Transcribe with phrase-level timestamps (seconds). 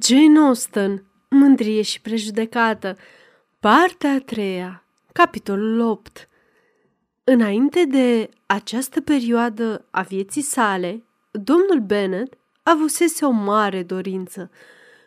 [0.00, 2.96] Jane Austen, Mândrie și prejudecată,
[3.60, 6.28] partea a treia, capitolul 8
[7.24, 14.50] Înainte de această perioadă a vieții sale, domnul Bennet avusese o mare dorință.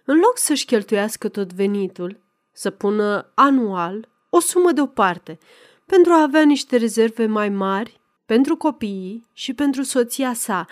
[0.04, 2.20] În loc să-și cheltuiască tot venitul,
[2.52, 5.38] să pună anual o sumă deoparte
[5.86, 10.68] pentru a avea niște rezerve mai mari pentru copiii și pentru soția sa,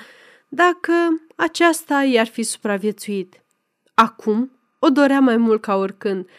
[0.47, 0.93] dacă
[1.35, 3.42] aceasta i-ar fi supraviețuit.
[3.93, 6.29] Acum o dorea mai mult ca oricând.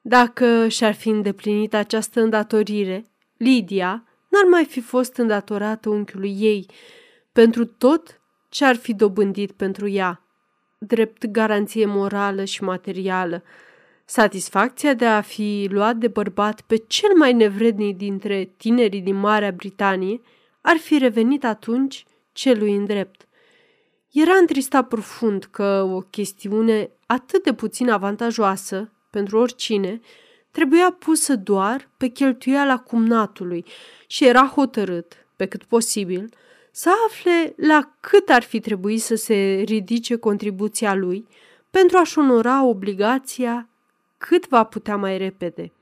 [0.00, 3.04] Dacă și-ar fi îndeplinit această îndatorire,
[3.36, 6.66] Lidia n-ar mai fi fost îndatorată unchiului ei
[7.32, 10.22] pentru tot ce ar fi dobândit pentru ea,
[10.78, 13.42] drept garanție morală și materială.
[14.04, 19.50] Satisfacția de a fi luat de bărbat pe cel mai nevrednic dintre tinerii din Marea
[19.50, 20.20] Britanie
[20.60, 23.28] ar fi revenit atunci celui îndrept.
[24.10, 30.00] Era întristat profund că o chestiune atât de puțin avantajoasă pentru oricine
[30.50, 33.64] trebuia pusă doar pe cheltuiala cumnatului
[34.06, 36.28] și era hotărât, pe cât posibil,
[36.70, 41.26] să afle la cât ar fi trebuit să se ridice contribuția lui
[41.70, 43.68] pentru a-și onora obligația
[44.18, 45.72] cât va putea mai repede.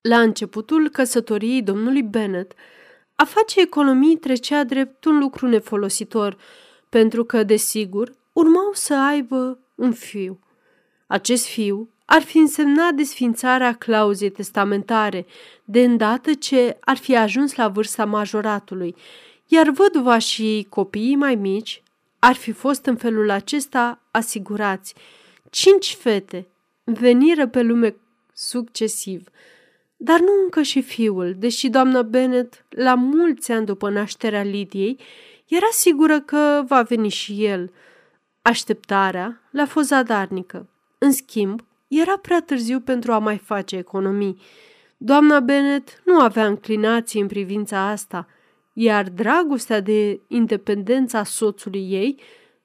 [0.00, 2.52] La începutul căsătoriei domnului Bennet,
[3.14, 6.36] a face economii trecea drept un lucru nefolositor,
[6.88, 10.38] pentru că, desigur, urmau să aibă un fiu.
[11.06, 15.26] Acest fiu ar fi însemnat desfințarea clauzei testamentare,
[15.64, 18.94] de îndată ce ar fi ajuns la vârsta majoratului,
[19.46, 21.82] iar văduva și copiii mai mici
[22.18, 24.94] ar fi fost în felul acesta asigurați.
[25.50, 26.46] Cinci fete
[26.84, 27.96] veniră pe lume
[28.32, 29.28] succesiv,
[29.96, 34.98] dar nu încă și fiul, deși doamna Bennet, la mulți ani după nașterea Lidiei,
[35.48, 37.72] era sigură că va veni și el.
[38.42, 40.68] Așteptarea l-a fost zadarnică.
[40.98, 44.40] În schimb, era prea târziu pentru a mai face economii.
[44.96, 48.28] Doamna Bennet nu avea înclinații în privința asta,
[48.72, 52.20] iar dragostea de independența soțului ei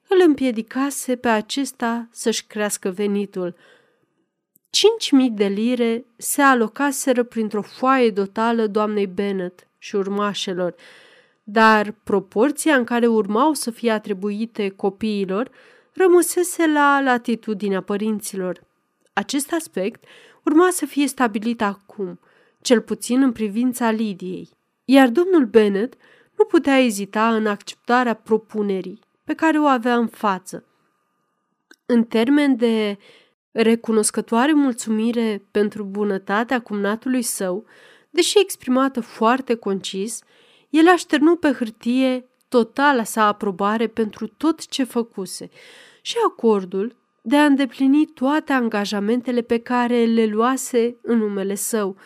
[0.08, 3.54] îl împiedicase pe acesta să-și crească venitul.
[4.70, 10.74] Cinci mii de lire se alocaseră printr-o foaie dotală doamnei Bennet și urmașelor,
[11.52, 15.50] dar proporția în care urmau să fie atribuite copiilor
[15.92, 18.64] rămăsese la latitudinea părinților.
[19.12, 20.04] Acest aspect
[20.44, 22.20] urma să fie stabilit acum,
[22.60, 24.48] cel puțin în privința Lidiei,
[24.84, 25.94] iar domnul Bennet
[26.38, 30.64] nu putea ezita în acceptarea propunerii pe care o avea în față.
[31.86, 32.98] În termen de
[33.50, 37.64] recunoscătoare mulțumire pentru bunătatea cumnatului său,
[38.10, 40.22] deși exprimată foarte concis,
[40.72, 45.50] el așternu pe hârtie totala sa aprobare pentru tot ce făcuse
[46.00, 51.96] și acordul de a îndeplini toate angajamentele pe care le luase în numele său.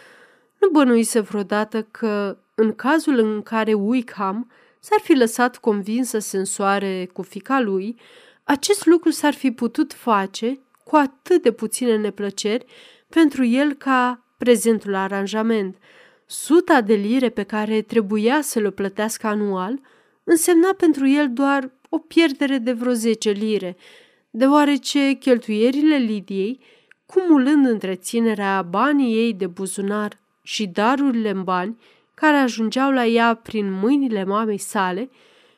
[0.61, 4.51] Nu bănuise vreodată că, în cazul în care Wickham
[4.81, 7.97] s-ar fi lăsat convins să se însoare cu fica lui,
[8.45, 12.65] acest lucru s-ar fi putut face cu atât de puține neplăceri
[13.09, 15.77] pentru el ca prezentul aranjament.
[16.27, 19.81] Suta de lire pe care trebuia să le plătească anual
[20.25, 23.77] însemna pentru el doar o pierdere de vreo 10 lire,
[24.31, 26.61] deoarece cheltuierile Lidiei,
[27.07, 31.81] cumulând întreținerea banii ei de buzunar și darurile în bani
[32.15, 35.11] care ajungeau la ea prin mâinile mamei sale,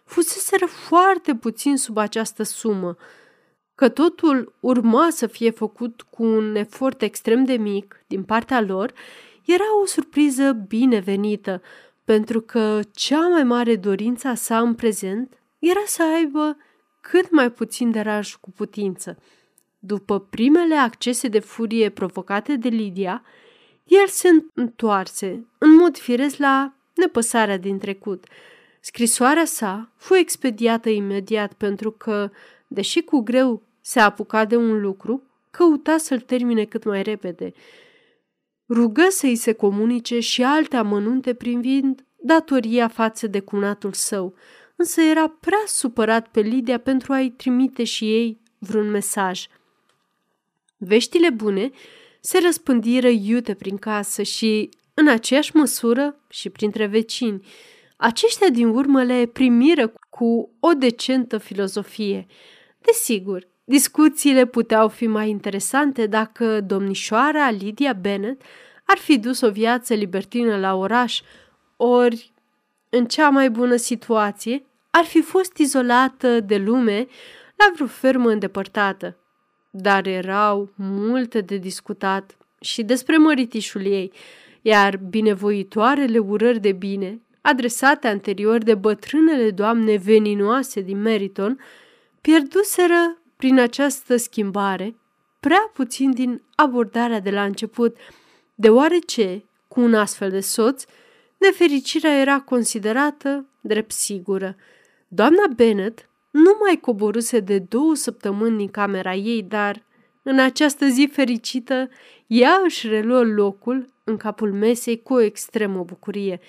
[0.04, 2.96] fuseseră foarte puțin sub această sumă,
[3.74, 8.92] că totul urma să fie făcut cu un efort extrem de mic din partea lor,
[9.52, 11.62] era o surpriză binevenită,
[12.04, 16.56] pentru că cea mai mare dorință a sa în prezent era să aibă
[17.00, 19.18] cât mai puțin de raj cu putință.
[19.78, 23.22] După primele accese de furie provocate de Lidia,
[23.84, 28.24] el se întoarse, în mod firesc, la nepăsarea din trecut.
[28.80, 32.30] Scrisoarea sa fu expediată imediat pentru că,
[32.66, 37.52] deși cu greu se apuca de un lucru, căuta să-l termine cât mai repede.
[38.68, 44.34] Rugă să-i se comunice și alte amănunte privind datoria față de cunatul său,
[44.76, 49.46] însă era prea supărat pe Lidia pentru a-i trimite și ei vreun mesaj.
[50.76, 51.70] Veștile bune
[52.20, 57.46] se răspândiră iute prin casă și, în aceeași măsură, și printre vecini.
[57.96, 62.26] Aceștia din urmă le primiră cu o decentă filozofie.
[62.78, 68.40] Desigur, discuțiile puteau fi mai interesante dacă domnișoara Lydia Bennet
[68.84, 71.20] ar fi dus o viață libertină la oraș,
[71.76, 72.32] ori,
[72.88, 77.06] în cea mai bună situație, ar fi fost izolată de lume
[77.56, 79.16] la vreo fermă îndepărtată.
[79.70, 84.12] dar erau multe de discutat și despre măritișul ei,
[84.62, 91.58] iar binevoitoarele urări de bine, adresate anterior de bătrânele doamne veninoase din Meriton,
[92.20, 94.96] pierduseră prin această schimbare
[95.40, 97.96] prea puțin din abordarea de la început,
[98.54, 100.84] deoarece, cu un astfel de soț,
[101.36, 104.56] nefericirea era considerată drept sigură.
[105.08, 109.82] Doamna Bennet nu mai coboruse de două săptămâni din camera ei, dar
[110.22, 111.88] în această zi fericită
[112.26, 116.40] ea își reluă locul în capul mesei cu o extremă bucurie.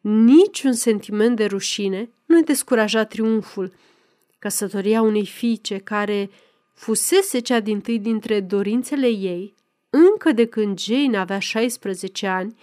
[0.00, 3.72] Niciun sentiment de rușine nu-i descuraja triumful.
[4.40, 6.30] Căsătoria unei fiice care
[6.74, 9.54] fusese cea din tâi dintre dorințele ei,
[9.90, 12.54] încă de când Jane avea 16 ani,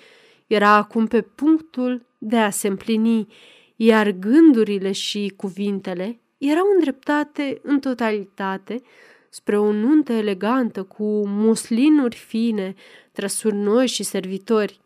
[0.48, 3.28] era acum pe punctul de a se împlini,
[3.76, 8.82] iar gândurile și cuvintele erau îndreptate în totalitate
[9.30, 12.76] spre o nuntă elegantă cu muslinuri fine,
[13.12, 14.80] trăsuri noi și servitori.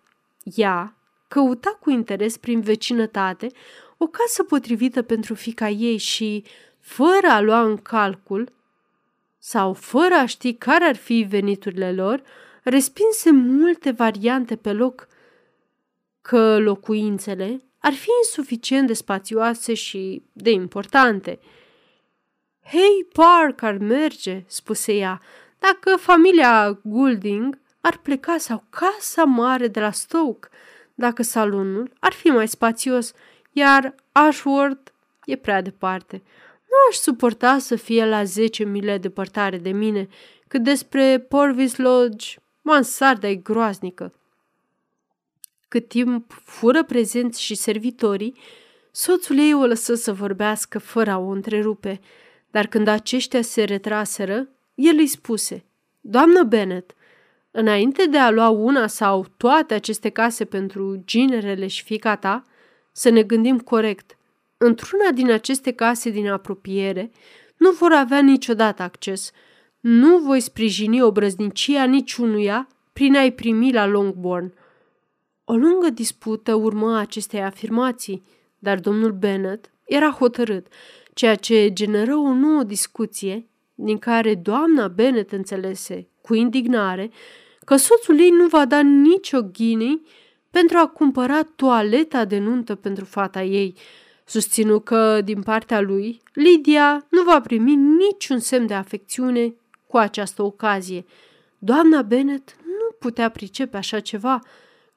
[0.44, 0.96] Ea
[1.28, 3.48] căuta cu interes prin vecinătate
[3.98, 6.44] o casă potrivită pentru fica ei și,
[6.82, 8.52] fără a lua în calcul
[9.38, 12.22] sau fără a ști care ar fi veniturile lor,
[12.64, 15.08] respinse multe variante pe loc
[16.22, 21.40] că locuințele ar fi insuficient de spațioase și de importante.
[22.64, 25.22] Hei, Park ar merge, spuse ea,
[25.60, 30.48] dacă familia Goulding ar pleca sau casa mare de la Stoke,
[30.96, 33.14] dacă salonul ar fi mai spațios,
[33.52, 34.92] iar Ashworth
[35.26, 36.22] e prea departe.
[36.72, 40.08] Nu aș suporta să fie la 10 mile departare de mine,
[40.48, 44.14] cât despre Porvis Lodge, mansarda e groaznică.
[45.68, 48.38] Cât timp fură prezenți și servitorii,
[48.92, 52.00] soțul ei o lăsă să vorbească fără a o întrerupe,
[52.52, 55.66] dar când aceștia se retraseră, el îi spuse,
[56.02, 56.96] Doamnă Bennet,
[57.52, 62.44] înainte de a lua una sau toate aceste case pentru ginerele și fica ta,
[62.92, 64.18] să ne gândim corect.
[64.64, 67.12] Într-una din aceste case din apropiere
[67.58, 69.32] nu vor avea niciodată acces.
[69.80, 74.54] Nu voi sprijini obrăznicia niciunuia prin a-i primi la Longbourn.
[75.44, 78.24] O lungă dispută urmă acestei afirmații,
[78.60, 80.68] dar domnul Bennet era hotărât,
[81.14, 87.12] ceea ce generă o nouă discuție din care doamna Bennet înțelese, cu indignare,
[87.66, 90.02] că soțul ei nu va da nicio ghinei
[90.50, 93.76] pentru a cumpăra toaleta de nuntă pentru fata ei,
[94.32, 99.56] susținu că, din partea lui, Lydia nu va primi niciun semn de afecțiune
[99.88, 101.06] cu această ocazie.
[101.58, 104.40] Doamna Bennet nu putea pricepe așa ceva,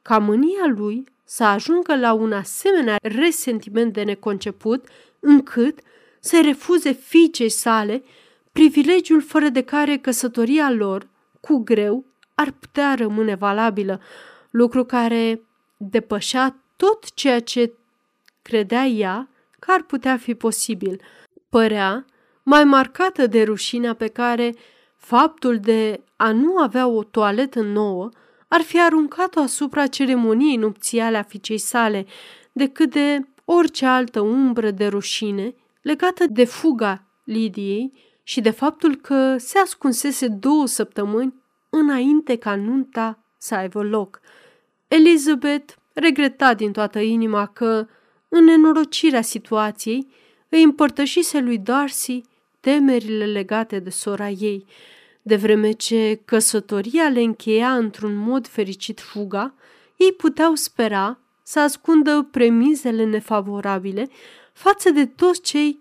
[0.03, 4.87] ca mânia lui să ajungă la un asemenea resentiment de neconceput,
[5.21, 5.79] încât
[6.21, 8.03] să refuze fiicei sale
[8.53, 11.09] privilegiul fără de care căsătoria lor,
[11.41, 12.05] cu greu,
[12.35, 14.01] ar putea rămâne valabilă,
[14.51, 15.41] lucru care
[15.77, 17.73] depășea tot ceea ce
[18.45, 21.01] credea ea că ar putea fi posibil.
[21.49, 22.05] Părea
[22.43, 24.55] mai marcată de rușinea pe care
[24.97, 28.09] faptul de a nu avea o toaletă nouă
[28.49, 32.07] ar fi aruncat-o asupra ceremoniei nupțiale a fiicei sale,
[32.53, 37.93] decât de orice altă umbră de rușine legată de fuga Lidiei
[38.23, 41.35] și de faptul că se ascunsese două săptămâni
[41.71, 44.21] înainte ca nunta să aibă loc.
[44.89, 47.87] Elizabeth regreta din toată inima că,
[48.37, 50.07] în nenorocirea situației,
[50.49, 52.23] îi împărtășise lui Darcy
[52.61, 54.65] temerile legate de sora ei–
[55.27, 59.55] de vreme ce căsătoria le încheia într-un mod fericit fuga,
[59.97, 64.09] ei puteau spera să ascundă premizele nefavorabile
[64.53, 65.79] față de toți cei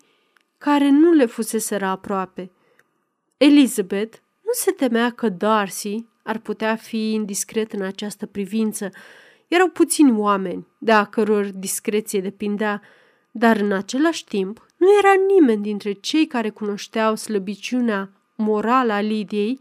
[0.57, 2.51] care nu le fuseseră aproape.
[3.37, 8.89] Elizabeth nu se temea că Darcy ar putea fi indiscret în această privință.
[9.47, 12.81] Erau puțini oameni de a căror discreție depindea,
[13.31, 19.59] dar în același timp nu era nimeni dintre cei care cunoșteau slăbiciunea morală a Lidiei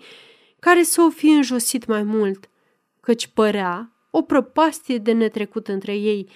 [0.59, 2.49] care să o fi înjosit mai mult,
[3.01, 6.29] căci părea o prăpastie de netrecut între ei,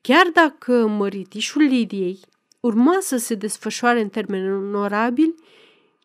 [0.00, 2.20] chiar dacă măritișul Lidiei
[2.60, 5.34] urma să se desfășoare în termeni onorabili,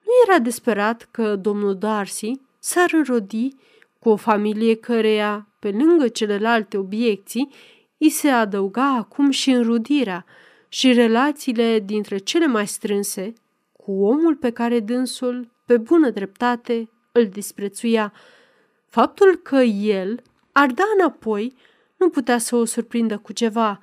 [0.04, 3.56] nu era desperat că domnul Darcy s-ar înrodi
[4.00, 7.50] cu o familie căreia, pe lângă celelalte obiecții,
[7.98, 10.26] îi se adăuga acum și înrudirea
[10.68, 13.34] și relațiile dintre cele mai strânse
[13.72, 18.14] cu omul pe care dânsul pe bună dreptate, îl disprețuia.
[18.86, 20.22] Faptul că el
[20.52, 21.56] ar da înapoi
[21.98, 23.80] nu putea să o surprindă cu ceva.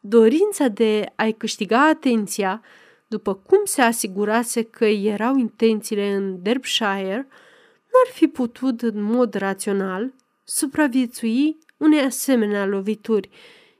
[0.00, 2.62] Dorința de a-i câștiga atenția,
[3.06, 7.28] după cum se asigurase că erau intențiile în Derbyshire,
[7.90, 10.12] n-ar fi putut în mod rațional
[10.50, 13.30] supraviețui unei asemenea lovituri.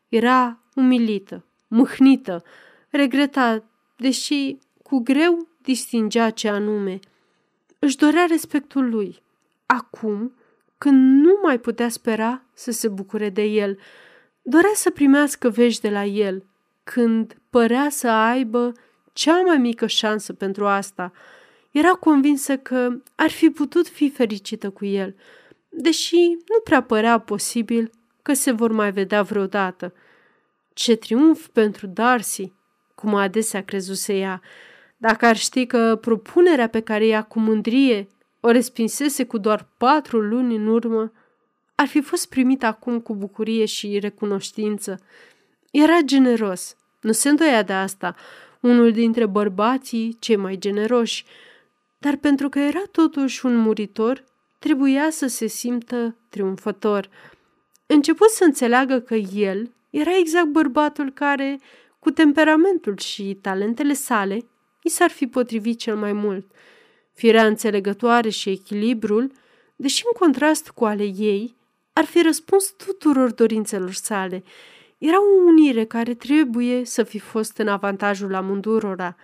[0.08, 2.44] Era umilită, mâhnită,
[2.88, 3.64] regreta,
[3.96, 6.98] deși cu greu distingea ce anume.
[7.78, 9.22] Își dorea respectul lui.
[9.66, 10.32] Acum,
[10.78, 13.78] când nu mai putea spera să se bucure de el,
[14.42, 16.44] dorea să primească vești de la el,
[16.84, 18.72] când părea să aibă
[19.12, 21.12] cea mai mică șansă pentru asta.
[21.70, 25.14] Era convinsă că ar fi putut fi fericită cu el,
[25.80, 27.90] deși nu prea părea posibil
[28.22, 29.92] că se vor mai vedea vreodată.
[30.72, 32.52] Ce triumf pentru Darcy,
[32.94, 34.40] cum adesea crezuse ea,
[34.96, 38.08] dacă ar ști că propunerea pe care ea cu mândrie
[38.40, 41.12] o respinsese cu doar patru luni în urmă,
[41.74, 45.00] ar fi fost primit acum cu bucurie și recunoștință.
[45.70, 48.14] Era generos, nu se îndoia de asta,
[48.60, 51.24] unul dintre bărbații cei mai generoși,
[51.98, 54.24] dar pentru că era totuși un muritor,
[54.60, 57.08] trebuia să se simtă triumfător.
[57.86, 61.60] Început să înțeleagă că el era exact bărbatul care,
[61.98, 64.38] cu temperamentul și talentele sale,
[64.82, 66.50] i s-ar fi potrivit cel mai mult.
[67.12, 69.32] Firea înțelegătoare și echilibrul,
[69.76, 71.56] deși în contrast cu ale ei,
[71.92, 74.44] ar fi răspuns tuturor dorințelor sale.
[74.98, 79.16] Era o unire care trebuie să fi fost în avantajul amândurora.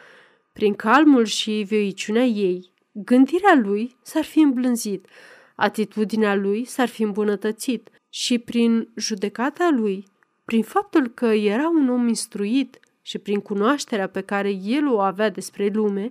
[0.53, 2.75] Prin calmul și vioiciunea ei,
[3.05, 5.07] gândirea lui s-ar fi îmblânzit,
[5.55, 10.07] atitudinea lui s-ar fi îmbunătățit și prin judecata lui,
[10.45, 15.31] prin faptul că era un om instruit și prin cunoașterea pe care el o avea
[15.31, 16.11] despre lume,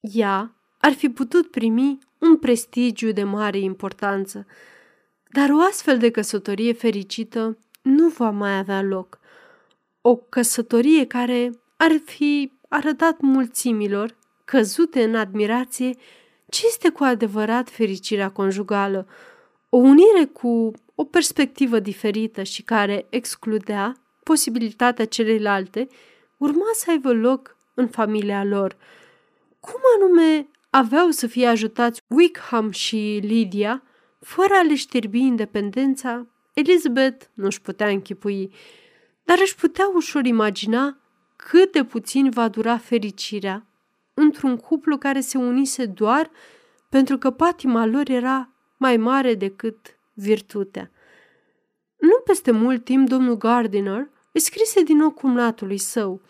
[0.00, 4.46] ea ar fi putut primi un prestigiu de mare importanță.
[5.30, 9.18] Dar o astfel de căsătorie fericită nu va mai avea loc.
[10.00, 15.96] O căsătorie care ar fi arătat mulțimilor, căzute în admirație,
[16.48, 19.06] ce este cu adevărat fericirea conjugală,
[19.68, 25.88] o unire cu o perspectivă diferită și care excludea posibilitatea celelalte,
[26.36, 28.76] urma să aibă loc în familia lor.
[29.60, 33.82] Cum anume aveau să fie ajutați Wickham și Lydia,
[34.20, 38.52] fără a le știrbi independența, Elizabeth nu își putea închipui,
[39.24, 40.98] dar își putea ușor imagina
[41.36, 43.66] cât de puțin va dura fericirea
[44.14, 46.30] într-un cuplu care se unise doar
[46.88, 50.90] pentru că patima lor era mai mare decât virtutea.
[51.96, 56.20] Nu peste mult timp, domnul Gardiner îi scrise din nou cumnatului său.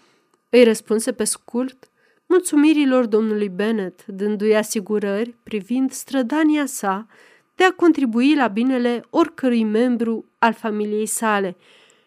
[0.51, 1.89] Îi răspunse pe scurt
[2.27, 7.07] mulțumirilor domnului Bennet, dându-i asigurări privind strădania sa
[7.55, 11.57] de a contribui la binele oricărui membru al familiei sale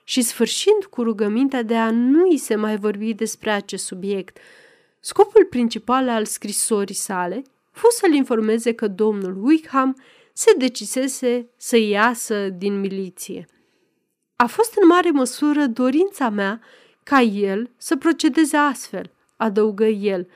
[0.04, 4.38] și sfârșind cu rugămintea de a nu i se mai vorbi despre acest subiect.
[5.00, 7.44] Scopul principal al scrisorii sale
[7.78, 10.02] fost să-l informeze că domnul Wickham
[10.34, 13.46] se decisese să iasă din miliție.
[14.36, 16.62] A fost în mare măsură dorința mea
[17.04, 20.28] ca el să procedeze astfel, adăugă el,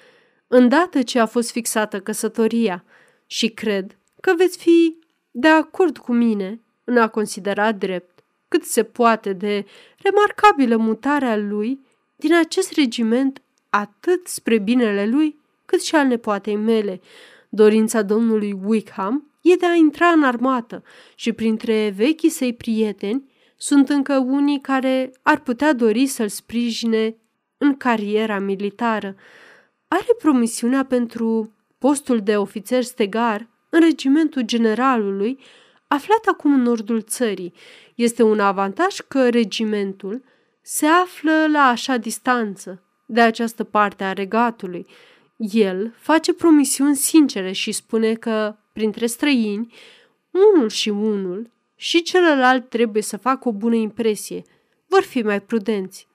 [0.47, 2.83] îndată ce a fost fixată căsătoria
[3.25, 4.97] și cred că veți fi
[5.31, 9.65] de acord cu mine în a considera drept cât se poate de
[9.97, 11.79] remarcabilă mutarea lui
[12.15, 13.41] din acest regiment
[13.71, 17.01] atât spre binele lui cât și al nepoatei mele.
[17.49, 20.83] Dorința domnului Wickham e de a intra în armată
[21.15, 27.15] și printre vechii săi prieteni sunt încă unii care ar putea dori să-l sprijine
[27.57, 29.15] în cariera militară.
[29.87, 35.39] Are promisiunea pentru postul de ofițer stegar în regimentul generalului,
[35.87, 37.53] aflat acum în nordul țării.
[37.95, 40.23] Este un avantaj că regimentul
[40.61, 44.85] se află la așa distanță de această parte a regatului.
[45.37, 49.73] El face promisiuni sincere și spune că, printre străini,
[50.55, 54.43] unul și unul și celălalt trebuie să facă o bună impresie.
[54.87, 56.07] Vor fi mai prudenți.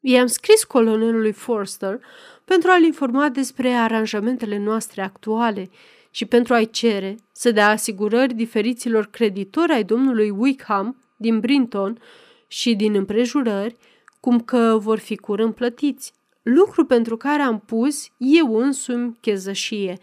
[0.00, 2.00] I-am scris colonelului Forster
[2.44, 5.70] pentru a-l informa despre aranjamentele noastre actuale
[6.10, 11.98] și pentru a-i cere să dea asigurări diferiților creditori ai domnului Wickham din Brinton
[12.46, 13.76] și din împrejurări,
[14.20, 16.12] cum că vor fi curând plătiți,
[16.42, 19.98] lucru pentru care am pus eu însumi chezășie.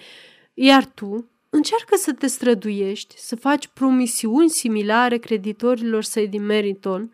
[0.54, 7.12] Iar tu încearcă să te străduiești, să faci promisiuni similare creditorilor săi din Meriton,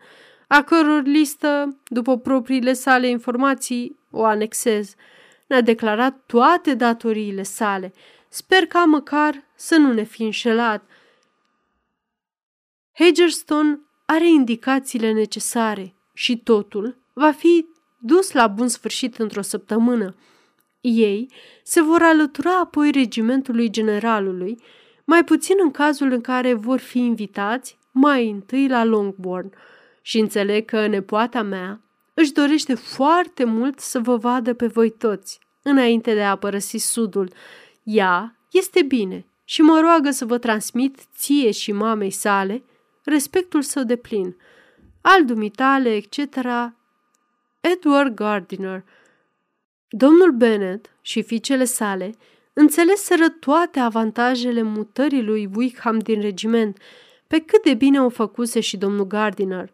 [0.48, 4.94] a căror listă, după propriile sale informații, o anexez.
[5.46, 7.92] Ne-a declarat toate datoriile sale.
[8.28, 10.84] Sper ca măcar să nu ne fi înșelat.
[12.92, 17.66] Hagerstone are indicațiile necesare și totul va fi
[17.98, 20.14] dus la bun sfârșit într-o săptămână.
[20.80, 21.30] Ei
[21.62, 24.62] se vor alătura apoi regimentului generalului,
[25.04, 29.52] mai puțin în cazul în care vor fi invitați mai întâi la Longbourn
[30.02, 31.80] și înțeleg că nepoata mea
[32.14, 37.32] își dorește foarte mult să vă vadă pe voi toți înainte de a părăsi sudul.
[37.82, 42.64] Ea este bine și mă roagă să vă transmit ție și mamei sale
[43.04, 44.36] respectul său de plin.
[45.06, 46.18] Al dumitale, etc.
[47.60, 48.84] Edward Gardiner.
[49.88, 52.14] Domnul Bennet și fiicele sale
[52.52, 56.78] înțeleseră toate avantajele mutării lui Wickham din regiment,
[57.26, 59.70] pe cât de bine o făcuse și domnul Gardiner.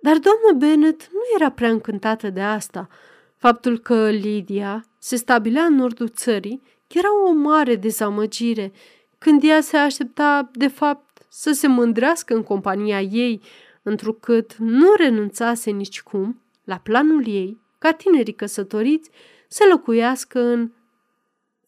[0.00, 2.88] Dar doamna Bennet nu era prea încântată de asta.
[3.36, 8.72] Faptul că Lydia se stabilea în nordul țării era o mare dezamăgire,
[9.18, 13.42] când ea se aștepta, de fapt, să se mândrească în compania ei,
[13.84, 19.10] întrucât nu renunțase nicicum la planul ei ca tinerii căsătoriți
[19.48, 20.70] să locuiască în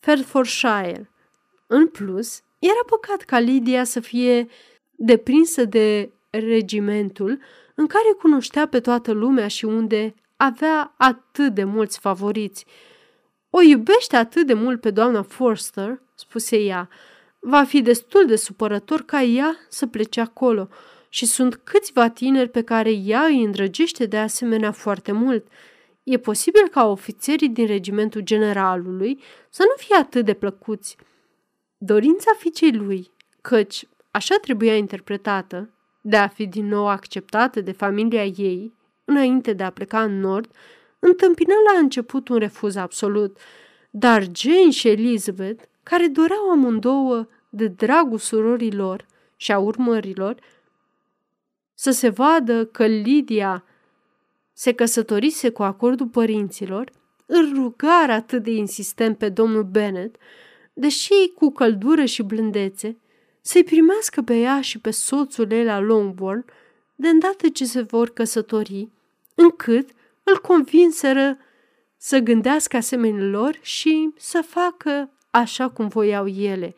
[0.01, 1.11] Hertfordshire.
[1.67, 4.49] În plus, era păcat ca Lydia să fie
[4.97, 7.39] deprinsă de regimentul
[7.75, 12.67] în care cunoștea pe toată lumea și unde avea atât de mulți favoriți.
[13.51, 16.89] O iubește atât de mult pe doamna Forster, spuse ea,
[17.39, 20.69] va fi destul de supărător ca ea să plece acolo
[21.17, 25.47] și sunt câțiva tineri pe care ea îi îndrăgește de asemenea foarte mult.
[26.03, 29.21] E posibil ca ofițerii din regimentul generalului
[29.51, 30.97] să nu fie atât de plăcuți.
[31.79, 35.71] Dorința fiicei lui, căci așa trebuia interpretată,
[36.01, 38.73] de a fi din nou acceptată de familia ei,
[39.05, 40.51] înainte de a pleca în nord,
[40.99, 43.39] întâmpină la început un refuz absolut,
[43.91, 49.07] dar Jane și Elizabeth, care doreau amândouă de dragul surorilor
[49.37, 50.37] și a urmărilor,
[51.79, 53.65] să se vadă că Lydia
[54.53, 56.93] se căsătorise cu acordul părinților,
[57.27, 60.17] îl rugară atât de insistent pe domnul Bennet,
[60.73, 62.97] deși cu căldură și blândețe,
[63.41, 66.45] să-i primească pe ea și pe soțul ei la Longbourn,
[66.95, 68.89] de îndată ce se vor căsători,
[69.35, 69.91] încât
[70.23, 71.39] îl convinseră
[71.97, 76.75] să gândească asemenea lor și să facă așa cum voiau ele,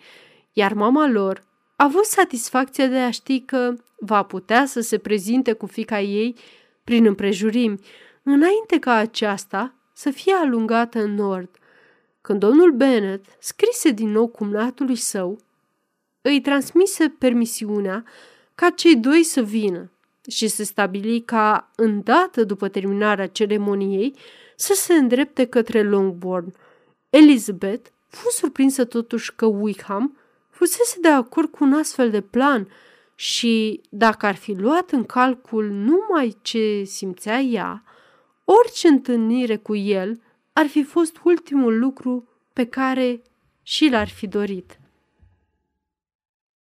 [0.53, 1.47] iar mama lor
[1.81, 6.37] a avut satisfacția de a ști că va putea să se prezinte cu fica ei
[6.85, 7.81] prin împrejurimi,
[8.23, 11.49] înainte ca aceasta să fie alungată în nord.
[12.21, 15.39] Când domnul Bennet scrise din nou cumnatului său,
[16.23, 18.05] îi transmise permisiunea
[18.55, 19.91] ca cei doi să vină
[20.29, 24.15] și se stabili ca, îndată după terminarea ceremoniei,
[24.57, 26.55] să se îndrepte către Longbourn.
[27.11, 30.18] Elizabeth fu surprinsă totuși că Wickham
[30.59, 32.69] fusese de acord cu un astfel de plan
[33.15, 37.85] și, dacă ar fi luat în calcul numai ce simțea ea,
[38.45, 40.21] orice întâlnire cu el
[40.53, 43.23] ar fi fost ultimul lucru pe care
[43.63, 44.79] și l-ar fi dorit.